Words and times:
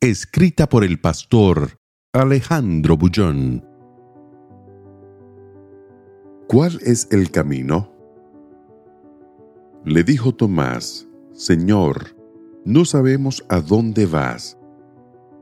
Escrita 0.00 0.68
por 0.68 0.84
el 0.84 1.00
pastor 1.00 1.80
Alejandro 2.12 2.96
Bullón. 2.96 3.64
¿Cuál 6.46 6.78
es 6.84 7.08
el 7.10 7.32
camino? 7.32 7.92
Le 9.84 10.04
dijo 10.04 10.32
Tomás, 10.32 11.08
Señor, 11.32 12.16
no 12.64 12.84
sabemos 12.84 13.44
a 13.48 13.60
dónde 13.60 14.06
vas. 14.06 14.56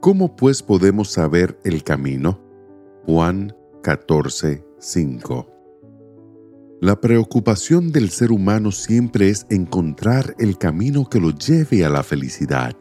¿Cómo 0.01 0.37
pues 0.37 0.63
podemos 0.63 1.11
saber 1.11 1.61
el 1.63 1.85
camino? 1.85 2.41
Juan 3.05 3.55
14, 3.83 4.65
5. 4.79 5.53
La 6.81 6.99
preocupación 6.99 7.93
del 7.93 8.09
ser 8.09 8.33
humano 8.33 8.73
siempre 8.73 9.29
es 9.29 9.47
encontrar 9.51 10.35
el 10.39 10.57
camino 10.57 11.11
que 11.11 11.21
lo 11.21 11.29
lleve 11.33 11.85
a 11.85 11.91
la 11.91 12.03
felicidad. 12.03 12.75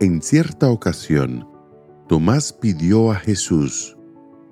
En 0.00 0.22
cierta 0.22 0.70
ocasión, 0.70 1.48
Tomás 2.06 2.52
pidió 2.52 3.10
a 3.10 3.16
Jesús, 3.16 3.96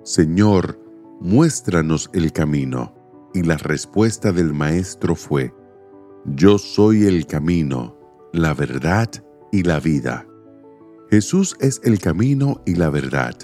Señor, 0.03 0.77
muéstranos 1.21 2.09
el 2.13 2.33
camino. 2.33 2.93
Y 3.33 3.43
la 3.43 3.55
respuesta 3.55 4.33
del 4.33 4.53
Maestro 4.53 5.15
fue, 5.15 5.53
Yo 6.25 6.57
soy 6.57 7.05
el 7.05 7.25
camino, 7.27 7.97
la 8.33 8.53
verdad 8.53 9.09
y 9.53 9.63
la 9.63 9.79
vida. 9.79 10.27
Jesús 11.09 11.55
es 11.61 11.79
el 11.85 11.99
camino 11.99 12.61
y 12.65 12.75
la 12.75 12.89
verdad. 12.89 13.35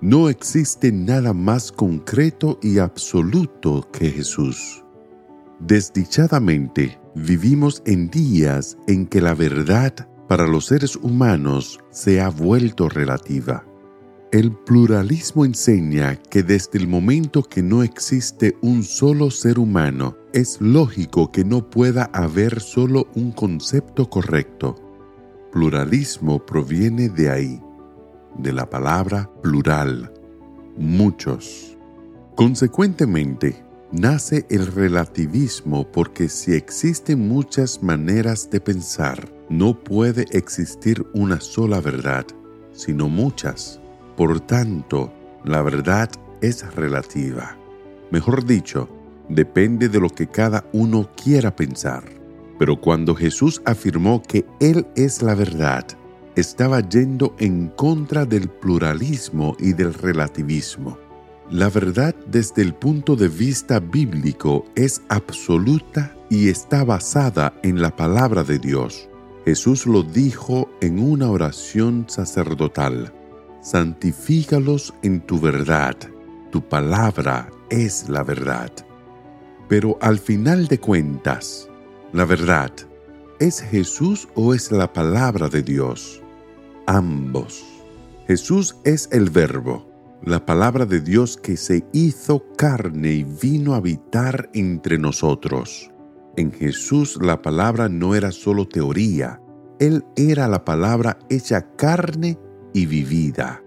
No 0.00 0.28
existe 0.28 0.92
nada 0.92 1.32
más 1.32 1.72
concreto 1.72 2.60
y 2.62 2.78
absoluto 2.78 3.88
que 3.92 4.10
Jesús. 4.10 4.84
Desdichadamente, 5.58 7.00
vivimos 7.16 7.82
en 7.84 8.08
días 8.10 8.78
en 8.86 9.06
que 9.06 9.20
la 9.20 9.34
verdad 9.34 10.08
para 10.28 10.46
los 10.46 10.66
seres 10.66 10.94
humanos 10.96 11.80
se 11.90 12.20
ha 12.20 12.28
vuelto 12.28 12.88
relativa. 12.88 13.64
El 14.30 14.52
pluralismo 14.52 15.46
enseña 15.46 16.16
que 16.16 16.42
desde 16.42 16.78
el 16.78 16.86
momento 16.86 17.42
que 17.42 17.62
no 17.62 17.82
existe 17.82 18.56
un 18.60 18.84
solo 18.84 19.30
ser 19.30 19.58
humano, 19.58 20.16
es 20.34 20.60
lógico 20.60 21.32
que 21.32 21.44
no 21.44 21.70
pueda 21.70 22.10
haber 22.12 22.60
solo 22.60 23.08
un 23.14 23.32
concepto 23.32 24.10
correcto. 24.10 24.76
Pluralismo 25.50 26.44
proviene 26.44 27.08
de 27.08 27.30
ahí 27.30 27.62
de 28.36 28.52
la 28.52 28.68
palabra 28.68 29.30
plural, 29.42 30.12
muchos. 30.76 31.76
Consecuentemente, 32.36 33.64
nace 33.92 34.46
el 34.50 34.66
relativismo 34.66 35.90
porque 35.90 36.28
si 36.28 36.54
existen 36.54 37.28
muchas 37.28 37.82
maneras 37.82 38.50
de 38.50 38.60
pensar, 38.60 39.32
no 39.48 39.78
puede 39.78 40.26
existir 40.32 41.06
una 41.14 41.40
sola 41.40 41.80
verdad, 41.80 42.26
sino 42.72 43.08
muchas. 43.08 43.80
Por 44.16 44.40
tanto, 44.40 45.12
la 45.44 45.62
verdad 45.62 46.10
es 46.40 46.74
relativa. 46.74 47.56
Mejor 48.10 48.44
dicho, 48.44 48.88
depende 49.28 49.88
de 49.88 50.00
lo 50.00 50.10
que 50.10 50.26
cada 50.26 50.64
uno 50.72 51.10
quiera 51.22 51.54
pensar. 51.54 52.04
Pero 52.58 52.80
cuando 52.80 53.14
Jesús 53.14 53.62
afirmó 53.64 54.22
que 54.22 54.44
Él 54.60 54.86
es 54.96 55.22
la 55.22 55.34
verdad, 55.34 55.86
estaba 56.34 56.80
yendo 56.80 57.34
en 57.38 57.68
contra 57.68 58.24
del 58.24 58.48
pluralismo 58.48 59.56
y 59.58 59.72
del 59.72 59.94
relativismo. 59.94 60.98
La 61.50 61.70
verdad 61.70 62.14
desde 62.26 62.62
el 62.62 62.74
punto 62.74 63.16
de 63.16 63.28
vista 63.28 63.80
bíblico 63.80 64.66
es 64.74 65.02
absoluta 65.08 66.14
y 66.28 66.48
está 66.48 66.84
basada 66.84 67.54
en 67.62 67.80
la 67.80 67.94
palabra 67.94 68.44
de 68.44 68.58
Dios. 68.58 69.08
Jesús 69.44 69.86
lo 69.86 70.02
dijo 70.02 70.70
en 70.80 70.98
una 70.98 71.30
oración 71.30 72.04
sacerdotal. 72.08 73.12
Santifícalos 73.62 74.94
en 75.02 75.20
tu 75.20 75.40
verdad. 75.40 75.96
Tu 76.52 76.60
palabra 76.62 77.50
es 77.70 78.08
la 78.08 78.22
verdad. 78.22 78.70
Pero 79.68 79.98
al 80.00 80.18
final 80.18 80.68
de 80.68 80.78
cuentas, 80.78 81.68
la 82.12 82.24
verdad, 82.24 82.72
¿es 83.38 83.60
Jesús 83.60 84.28
o 84.34 84.54
es 84.54 84.70
la 84.70 84.92
palabra 84.92 85.48
de 85.48 85.62
Dios? 85.62 86.22
ambos. 86.88 87.64
Jesús 88.26 88.76
es 88.84 89.08
el 89.12 89.28
verbo, 89.28 89.86
la 90.22 90.44
palabra 90.44 90.84
de 90.84 91.00
Dios 91.00 91.36
que 91.36 91.56
se 91.56 91.84
hizo 91.92 92.44
carne 92.56 93.12
y 93.12 93.24
vino 93.24 93.74
a 93.74 93.76
habitar 93.76 94.50
entre 94.52 94.98
nosotros. 94.98 95.90
En 96.36 96.52
Jesús 96.52 97.18
la 97.20 97.42
palabra 97.42 97.88
no 97.88 98.14
era 98.14 98.32
solo 98.32 98.66
teoría, 98.66 99.40
Él 99.78 100.04
era 100.16 100.48
la 100.48 100.64
palabra 100.64 101.18
hecha 101.30 101.74
carne 101.76 102.38
y 102.74 102.86
vivida. 102.86 103.62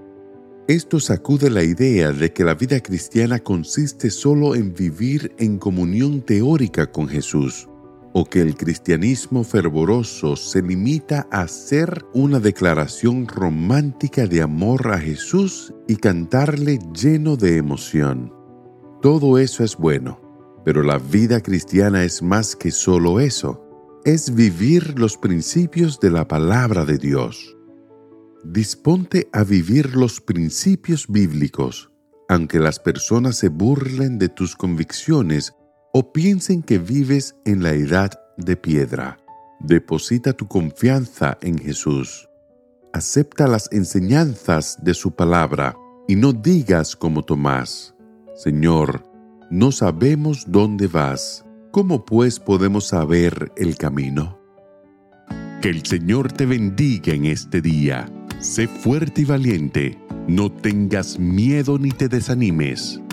Esto 0.68 1.00
sacude 1.00 1.50
la 1.50 1.64
idea 1.64 2.12
de 2.12 2.32
que 2.32 2.44
la 2.44 2.54
vida 2.54 2.80
cristiana 2.80 3.40
consiste 3.40 4.10
solo 4.10 4.56
en 4.56 4.74
vivir 4.74 5.34
en 5.38 5.58
comunión 5.58 6.22
teórica 6.22 6.92
con 6.92 7.08
Jesús, 7.08 7.68
o 8.14 8.26
que 8.26 8.42
el 8.42 8.56
cristianismo 8.56 9.44
fervoroso 9.44 10.36
se 10.36 10.62
limita 10.62 11.28
a 11.32 11.42
hacer 11.42 12.06
una 12.14 12.40
declaración 12.40 13.28
romántica 13.28 14.28
de 14.28 14.42
amor 14.42 14.92
a 14.92 15.00
Jesús 15.00 15.74
y 15.88 15.96
cantarle 15.96 16.80
lleno 16.94 17.38
de 17.38 17.58
emoción. 17.58 18.34
Todo 19.02 19.38
eso 19.38 19.64
es 19.64 19.78
bueno, 19.78 20.20
pero 20.66 20.84
la 20.84 20.98
vida 20.98 21.42
cristiana 21.42 22.04
es 22.04 22.22
más 22.22 22.56
que 22.56 22.72
solo 22.72 23.20
eso, 23.20 23.66
es 24.04 24.34
vivir 24.34 25.00
los 25.00 25.18
principios 25.18 26.00
de 26.00 26.12
la 26.12 26.28
palabra 26.28 26.86
de 26.86 26.98
Dios. 26.98 27.56
Disponte 28.44 29.30
a 29.32 29.44
vivir 29.44 29.96
los 29.96 30.20
principios 30.20 31.08
bíblicos, 31.08 31.92
aunque 32.28 32.60
las 32.60 32.80
personas 32.80 33.38
se 33.38 33.50
burlen 33.50 34.18
de 34.18 34.30
tus 34.30 34.56
convicciones 34.56 35.54
o 35.94 36.14
piensen 36.14 36.62
que 36.62 36.78
vives 36.78 37.36
en 37.46 37.64
la 37.64 37.74
edad 37.74 38.12
de 38.38 38.56
piedra. 38.56 39.18
Deposita 39.60 40.34
tu 40.34 40.48
confianza 40.48 41.38
en 41.42 41.58
Jesús. 41.58 42.30
Acepta 42.94 43.48
las 43.48 43.70
enseñanzas 43.72 44.78
de 44.82 44.94
su 44.94 45.16
palabra 45.16 45.76
y 46.08 46.16
no 46.16 46.34
digas 46.34 46.96
como 46.96 47.24
Tomás, 47.24 47.96
Señor, 48.36 49.04
no 49.50 49.72
sabemos 49.72 50.46
dónde 50.48 50.88
vas. 50.88 51.46
¿Cómo 51.72 52.06
pues 52.06 52.40
podemos 52.40 52.88
saber 52.88 53.52
el 53.56 53.78
camino? 53.78 54.40
Que 55.62 55.70
el 55.70 55.86
Señor 55.86 56.32
te 56.32 56.46
bendiga 56.46 57.14
en 57.14 57.26
este 57.26 57.62
día. 57.62 58.12
Sé 58.40 58.68
fuerte 58.68 59.22
y 59.22 59.26
valiente. 59.26 59.98
No 60.28 60.52
tengas 60.52 61.18
miedo 61.20 61.78
ni 61.78 61.92
te 61.92 62.10
desanimes 62.10 63.01